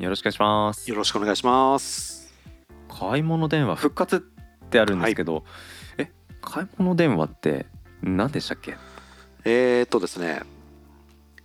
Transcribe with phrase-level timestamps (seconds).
[0.00, 0.90] よろしくお願いします。
[0.90, 2.32] よろしくお願いします。
[2.88, 4.20] 買い物電話復活っ
[4.70, 5.44] てあるんですけど、
[5.98, 6.10] え
[6.40, 7.66] 買い物電話って
[8.02, 8.78] 何でしたっけ？
[9.44, 10.40] えー、っとですね、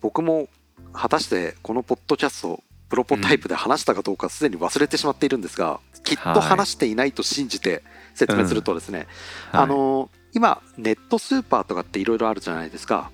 [0.00, 0.48] 僕も
[0.94, 7.82] 果たしてこのポッドキャスト、プロポタイプで話したかどうかすでに忘れてしまっているんですが、きっと話していないと信じて
[8.14, 9.08] 説明するとですね、
[9.52, 13.10] あの今、ネットスーパーとかっていろいろあるじゃないですか。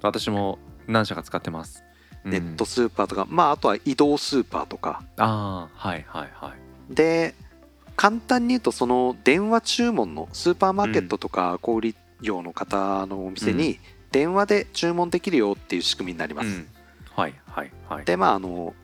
[0.00, 1.89] 私も何社か使ってます、うん
[2.24, 5.02] ネットスーパーとか、まあ、あとは移動スーパーとか。
[5.16, 6.54] ああはいはいは
[6.90, 6.94] い。
[6.94, 7.34] で、
[7.96, 13.78] 簡単に言うと、その電話注文のスーパーマーケットとか小売業の方のお店に
[14.10, 16.48] 電話で注文できるよっていう仕組みになります。
[16.48, 16.66] うん。
[17.14, 18.04] はいはいはい。
[18.04, 18.74] でまああの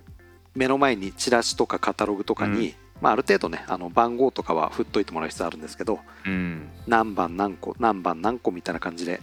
[0.54, 2.74] 目の前にチラシとかカタログとかに、うん。
[3.00, 6.68] まあ、ある程度ねあの番号とかは振っといてもらう必要あるんですけどうん。
[6.86, 9.20] 何番何個何番何個みたいな感じで、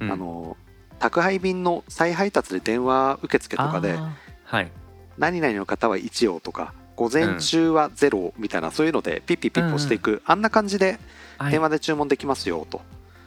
[0.00, 0.12] うん。
[0.12, 0.56] あの
[0.98, 3.98] 宅配便の再配達で電話受付とかで
[4.44, 4.70] はい。
[5.18, 10.98] 何々の方は1をとか午前中は0みたいな、そういうのでピッピッピッポしていく、あんな感じで
[11.38, 11.50] はい。
[11.52, 12.80] 電話で注文できますよと。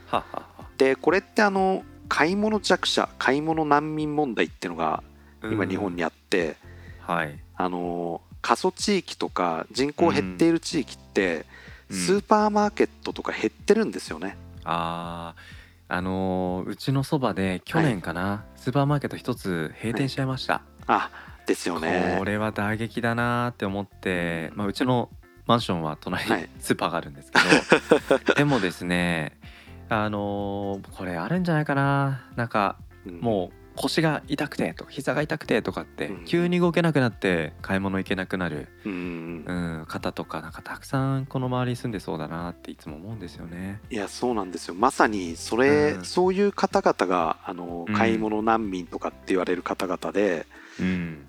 [0.07, 0.65] ははは。
[0.77, 5.03] でこれってあの買い物弱者買い物難民問題っていうのが
[5.43, 6.55] 今日本にあって、
[7.01, 7.37] はい。
[7.55, 11.45] あの過疎地域とか人口減っている地域って、
[11.89, 11.97] うん。
[11.97, 14.37] スーパーマーケットとか減ってるんですよね。
[14.63, 21.09] あーあのーうちのそばで去年かな、スーパーマーケット一つ閉店しちゃいました、あ
[21.45, 22.15] ですよね。
[22.19, 22.25] こ。
[22.25, 25.09] れは打撃だなーって思って、まあ、うちの
[25.45, 26.49] マンションは隣にはい。
[26.59, 27.39] スーパーがあるんですけ
[28.27, 29.37] ど、 でもですね
[29.89, 33.19] あのーこれあるんじゃないかななんかうん。
[33.21, 36.25] もう腰が痛くてとか膝が痛くてとかってうん。
[36.25, 43.79] 急に動けなくなって買い物行けなくなる、うんうん、方とかなんかたくさんこの周りに住んでそうだなっていつも思うんですよね。
[43.89, 44.75] いやそうなんですよ。
[44.75, 46.05] まさにそれ、うん。
[46.05, 47.95] そういう方々があのうん。
[47.95, 50.45] 買い物難民とかって言われる方々で、
[50.79, 51.25] うん。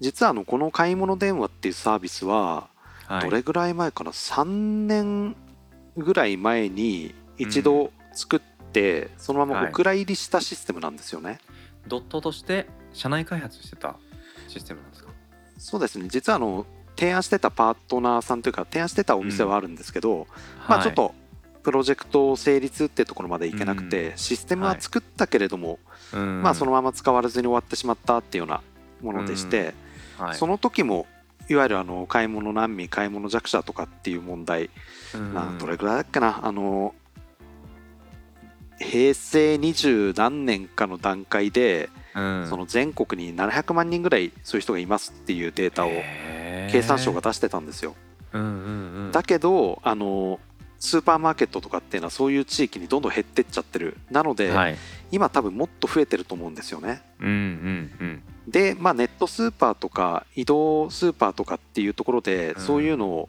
[0.00, 2.68] 実はあのこの買い物電話っていうサービスは
[3.08, 4.44] はい、どれぐらい前かな、3
[4.86, 5.34] 年
[5.96, 8.40] ぐらい前に一度作っ
[8.72, 11.38] て、そのままお蔵入りしたシステムなんですよね。
[11.88, 13.96] ドットとして社内開発してた
[14.46, 15.10] システムなんですか？
[15.58, 16.06] そうですね。
[16.08, 16.66] 実はあの
[16.96, 20.26] 提案してたパートナーさんというか提案してたお店はあるんですけど、
[20.68, 21.14] まあちょっ、と
[21.62, 25.78] プロジェクト成立ってところまでいけなくて、システムは作ったけれども、
[26.12, 26.22] はい。
[26.22, 26.42] うん。
[26.42, 28.62] まあそのまま使われずに終わってしまったっていうような
[29.02, 29.74] ものでして、
[30.18, 30.34] はい。
[30.34, 31.06] その時も
[31.48, 34.70] いわゆるあの買い物難民買い物弱者とかっていう問題、
[35.14, 35.34] うん。
[35.34, 36.40] まあどれぐらいだっけな？
[36.42, 36.94] あの
[38.78, 42.46] 平成二十何年かの段階で、うん。
[42.48, 45.90] その全国に700万人ぐらいそういう人がいますっていうデータを
[46.70, 47.94] 経産省が出してたんですよ。
[48.32, 49.12] うんうんうん。
[49.12, 50.40] だけどあの
[50.78, 53.96] スーパーマーケットとかっていうのはそういう地域にどんどん減ってっちゃってる。
[54.10, 54.76] なので、はい。
[55.10, 57.02] 今多分もっと増えてると思うんですよね。
[57.20, 58.22] うんうんうん。
[58.46, 62.62] で、まあ、ネットスーパーとか移動スーパーとかっていうところで、うん。
[62.62, 63.28] そういうのを、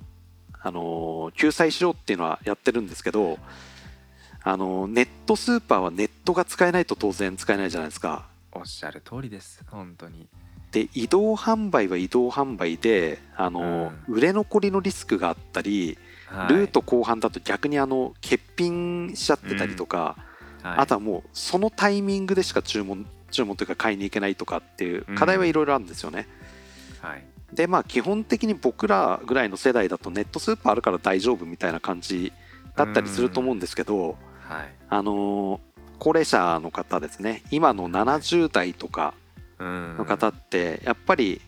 [0.61, 3.39] あのー救済しようっていうのはやってるんですけど、
[4.43, 8.27] あのーネットスーパーはネットが使えないと当然使えないじゃないですか。
[8.51, 9.63] おっしゃる通りです。
[9.69, 10.27] 本当に。
[10.71, 16.53] で移動販売は移動販売で、あのー売れ残りのリスクがあったり、はい。
[16.53, 20.15] ルート後半だと逆にあの欠品しちゃってたりとか、
[20.63, 20.77] はい。
[20.79, 26.27] あとはもうそのタイミングでしか注文注文というか買いに行けないとかっていう課題はいろいろあるんですよね。
[27.01, 27.23] はい。
[27.53, 32.31] でまあ基本的に僕らぐらいの世代だとネットスーパーあるから大丈夫みたいな感じ
[32.75, 34.17] だったりすると思うんですけど、
[34.49, 34.69] はい。
[34.89, 35.59] あのー
[36.01, 37.43] 高齢者の方ですね。
[37.51, 39.13] 今の70代とか
[39.59, 39.97] うん。
[39.97, 41.41] の方ってやっぱり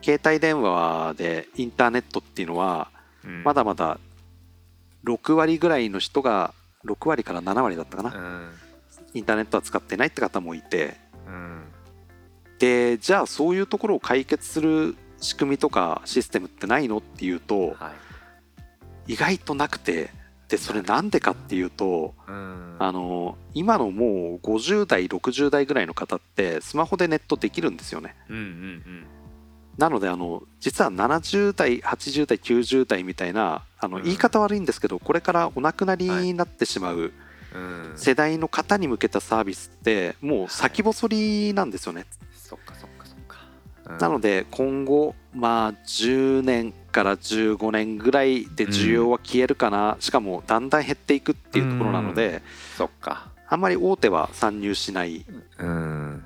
[0.00, 2.88] 携帯電話でインターネットっていうのは
[3.22, 3.44] うん。
[3.44, 4.00] まだまだ
[5.04, 6.54] 6割ぐらいの人が
[6.86, 8.14] 6割から7割だったかな。
[8.14, 8.50] うん。
[9.12, 10.96] インターネットは使ってないって方もいて。
[11.26, 11.64] うん。
[12.58, 17.92] でじゃあそういうところを解決する仕組みとかシステムってないのっていうとは
[19.06, 19.12] い。
[19.12, 20.10] 意外となくて
[20.48, 22.76] でそれなんでかっていうとうん。
[22.78, 28.14] あの今のもう50代60代ぐらいの方ってスマホでネットできるんですよね。
[28.28, 29.06] うんうん
[29.76, 34.04] なのであの実は70代80代90代みたいなあのうん。
[34.04, 37.90] 言い方悪いんですけどこれからお亡くなりになってしまううん。
[37.92, 42.06] うん世代の方に向けたサービスってもう先細りなんですよね。
[42.34, 43.98] そっかそっかそっか。
[43.98, 52.42] なので今後まあ10年から15年ぐらいで需要は消えるかな、しかもだんだん減っていくっていうところなので、
[52.76, 53.28] そっか。
[53.48, 55.24] あんまり大手は参入しない。
[55.58, 56.24] うん。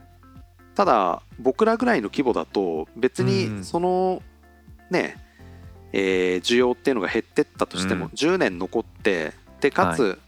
[0.75, 3.59] ただ僕らぐらいの規模だと別うん。
[3.59, 4.23] にその
[4.91, 5.17] ね
[5.93, 8.11] えー需要っていうのが減ってったとしてもうん。
[8.13, 10.19] 10年残ってでかつ、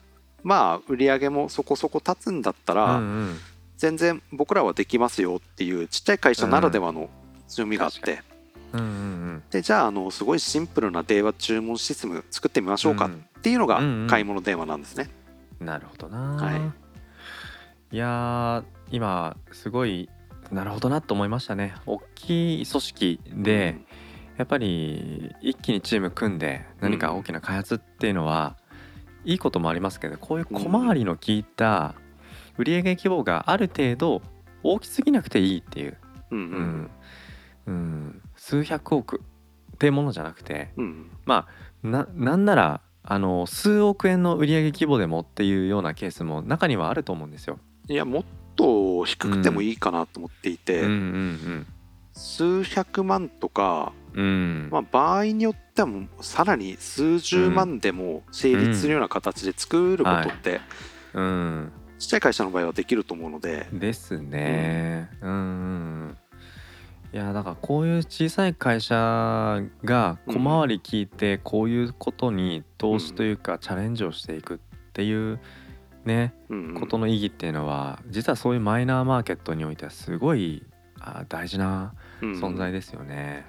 [0.43, 3.39] まあ売り上げもそこそこ立つんだったうらんうん。
[3.77, 7.09] 全然僕らはできますよっていうちっちゃい会社ならではの
[7.49, 8.23] 強みがあっ確て
[8.73, 8.87] うんうん
[9.51, 14.07] でじゃああのすごいシンプルな電話注文システム作ってみましょうかっていうのがうんうん。
[14.09, 15.09] 買い物電話なんですね。
[15.61, 16.61] うんなるほどな、はい。
[17.93, 20.11] いやー今すごい
[20.51, 21.75] なるほどなと思いましたね。
[21.87, 23.77] 大きい組織で、
[24.37, 28.57] やっぱり一気にチーム組んで何か大きな開発っていうのは、
[29.25, 31.95] いいこともありますけどこういう小回りの効いた
[32.59, 34.21] 売上規模がある程度
[34.63, 35.97] 大きすぎなくていいっていう、
[36.31, 36.49] うんううん。
[36.83, 36.91] ん
[37.67, 38.23] うん。
[38.37, 39.21] 数百億
[39.75, 41.11] っていうものじゃなくてうん。
[41.25, 41.47] ま
[41.83, 47.59] あななんならあの数億円の売上規模でもっていうようなケースも中にはあると思うんですよ。
[47.89, 48.25] いやもっ
[48.57, 50.89] と低くてもいいかなと思っていて、うん。
[50.89, 51.67] うん。
[52.13, 54.25] 数百万とかうん。
[54.25, 60.61] うんまあ、場合によってはもうさらに数十万でも成立するような形で作ることって
[61.13, 61.73] うん。
[61.99, 65.11] ちっちゃい会社の場合はできると思うので、ですね。
[65.23, 65.41] うんうんう
[66.04, 66.04] ん。
[67.15, 74.59] いやだからこういう小さい会社が小回り聞いてこういうことに投資というかチャレンジをしていくっ
[74.93, 75.39] ていう
[76.05, 76.69] ねうん。
[76.71, 80.65] うんことの意義っていうのは実はそういうマイナーマーケットにおいてはすごい
[80.99, 83.47] あ大事なうん存在ですよね。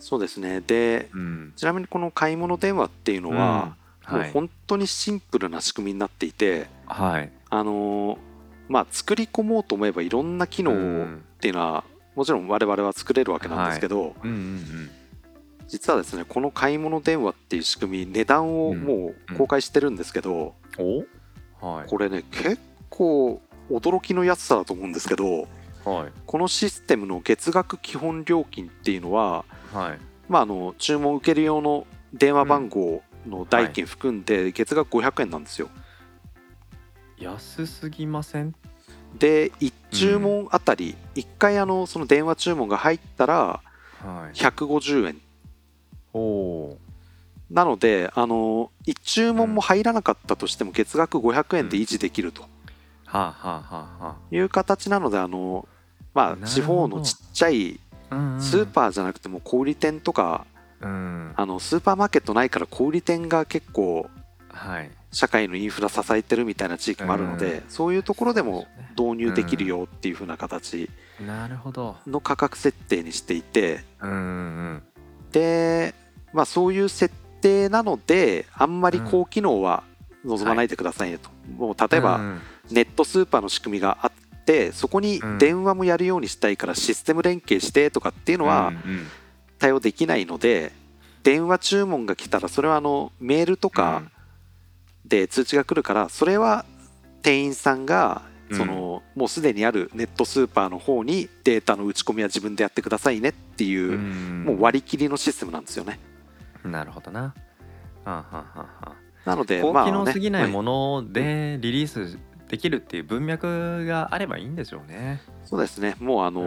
[0.00, 0.60] そうですね。
[0.66, 1.52] でうん。
[1.54, 3.76] ちなみにこの買い物電話っていうのは、
[4.10, 4.32] もうはい。
[4.32, 7.30] 本当にシンプルな仕組みになっていてはい。
[7.50, 8.18] あのー
[8.68, 11.14] まあ作り込もうと思えばいろんな機能うん。
[11.36, 11.84] っていうのは
[12.16, 14.16] もちろん我々は作れるわけなんですけど、
[15.68, 20.54] 実はですねこの買い物電話っていう仕組み値段をもう公開してるんですけど、
[21.60, 21.88] はい。
[21.88, 22.58] これね結
[22.90, 23.40] 構
[23.70, 25.48] 驚きの安さだと思うんですけど
[25.84, 26.12] はい。
[26.24, 29.98] このシステムの月額基本料金っていうのは、はい。
[30.28, 35.68] まあ、あの注文を受ける用の電話番号の代金含んで月額500円なんですよ。
[37.18, 38.54] 安すぎません？
[39.18, 43.60] で1注文あたり1回あのその電話注文が入ったら
[44.00, 44.36] はい。
[44.36, 45.20] 150円。
[46.12, 46.78] おお
[47.50, 52.44] なのであの1注文も入らなかったとしても月額500円で維持できると。
[54.30, 55.68] いう形なのであの
[56.12, 57.80] まあ地方のちっちゃい
[58.40, 60.46] スーパーじゃなくても小売店とか
[60.80, 61.32] うん。
[61.36, 64.08] あのスーパーマーケットないから小売店が結構
[64.56, 64.90] はい。
[65.12, 68.66] 社会のインフラ支えてるみたいな地域もあるので、そういうところでも
[68.98, 70.90] 導入できるよっていう風な形
[71.24, 71.96] なるほど。
[72.06, 73.84] の価格設定にしていて
[75.32, 75.94] で、
[76.32, 79.84] まあ、そういう設定なのであんまり高機能は
[80.24, 88.72] 望まないでくださいねと、もう例えばうんネットスーパーの仕組みがあってそこに電話もやるようにしたいからシステム連携してとかっていうのは
[89.58, 90.72] 対応できないので
[91.22, 94.02] 電話注文が来たらそれはあのメールとか
[95.08, 96.64] で通知が来るからそれは
[97.22, 105.98] 店員さんがうんそのもうすでにあるネットスーパーの方にデータの打ち込みは自分でやってくださいねってういう、んもう割り切りのシステムなんですよね。
[106.64, 107.20] なるほどな。
[107.22, 107.34] は
[108.04, 115.20] あはあはあはあなので、高まあね機能すぎないもはのでリリースできるっていう文脈があればいいんでしょうね。
[115.44, 116.44] そうですね、もうあの、う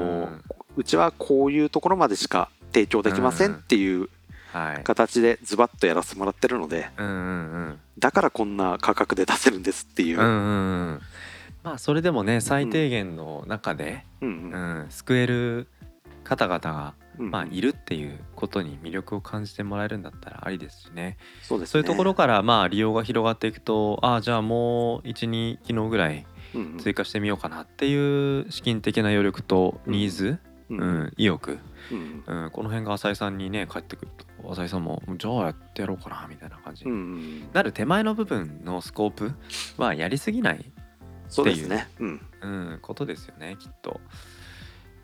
[0.77, 4.09] うんちはこういうところまでしか提供できませんっていうはい。
[4.83, 7.17] 形でズバッとやらせてもらってるので、うんうんう
[7.71, 7.79] ん。
[7.99, 10.19] だからこんな価格で出せるんですっていう。
[10.19, 11.01] うんうんうん。
[11.63, 15.67] まあそれでもね最低限の中で、うんううんん、救える
[16.23, 26.25] 方々が、うんまあ、いるっていうことに魅力を感じてもらえるんだったらありですしねそうですねそういうところからまあ利用が広がっていくとああじゃあもう12機能ぐらい
[26.79, 31.57] 追加してみようかなっていう資金的な余力とニーズ、ううんん意欲、
[31.91, 32.23] うん。
[32.25, 34.11] うん、この辺が浅井さんにね返ってくる
[34.41, 34.51] と。
[34.51, 36.85] 浅井さんもじゃあやってやろうかなみたいな感じ。
[36.85, 37.49] うんうにん。
[37.53, 39.33] なる手前の部分のスコープ
[39.77, 40.65] はやりすぎない、
[41.27, 41.89] そうですね。
[41.99, 42.05] う。
[42.05, 42.21] ん。
[42.41, 43.99] うん、ことですよねきっと。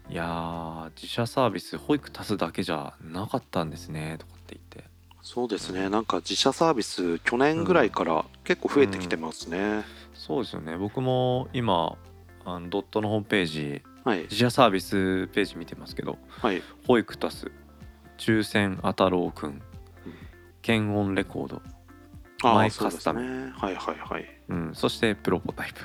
[0.09, 4.89] いやー自社サービス保育足すだけじゃなかったんですねとかって言って。
[5.23, 9.83] そうですね、なんか自社サービス、去年ぐらいから結構増えてきてますね。
[10.13, 10.77] そうですよね。
[10.77, 11.97] 僕も今
[12.45, 17.51] あのドットのホームページはい、自社サービスページ見てますけどはい、保育足す
[18.17, 19.61] 抽選あたろうくん
[20.61, 21.61] 検温レコード、
[22.43, 23.21] マイカスタム。
[23.21, 23.53] ね。
[23.55, 24.25] はいはいはい。
[24.49, 25.81] うん、そしてプロポタイプ。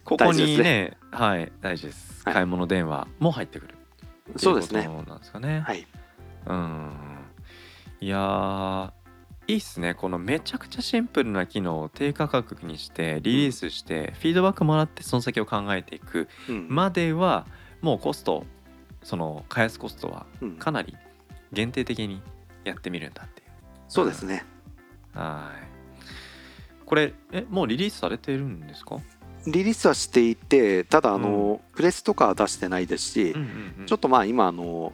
[0.04, 2.34] ここにねはい大事です、はい。
[2.34, 3.74] 買い物電話も入ってくる。
[4.36, 4.86] そうですね。
[4.86, 5.86] なんですかね、はい。
[6.46, 6.92] うん。
[8.00, 8.90] いやー
[9.48, 9.94] いいっすね。
[9.94, 16.66] このめちゃくちゃシンプルな機能を低価格にしてリリースしてフィードバックもらってその先を考えていくうん。
[16.68, 17.46] までは
[17.80, 18.44] もうコスト
[19.02, 20.56] その開発コストはうん。
[20.56, 20.96] かなり
[21.52, 22.20] 限定的に
[22.64, 23.48] やってみるんだっていう。
[23.88, 24.44] そうですね。
[25.14, 26.84] はい。
[26.84, 28.96] これえもうリリースされてるんですか？
[29.46, 34.92] リリースはしていてただあの、プレスとかは出してないですし、ちょっととまあ今あの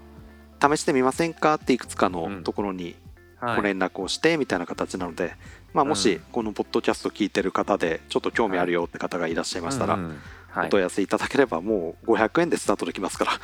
[0.61, 2.45] 試してみませんかっていくつかのうん。
[2.45, 2.95] ところに
[3.43, 5.35] ごご連絡をしてみたいな形なので、
[5.75, 10.13] まあ、もしうんこのポッドキャスト聞いてる方でちょっと興味あるよって方がいらっしゃいましたら、はい
[10.55, 13.39] お問い合わせいただければもう500円でスタートできますか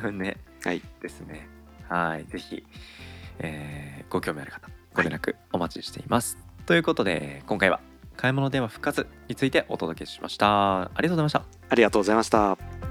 [0.00, 1.48] ら ね、はい、ですね。
[1.88, 2.64] はい、ぜひ、
[3.40, 6.36] えーご興味ある方、ご連絡お待ちしています。
[6.66, 7.80] ということで、今回は
[8.16, 10.82] 買い物電話復活についてお届けしました。
[10.82, 11.44] ありがとうございました。
[11.68, 12.89] ありがとうございました。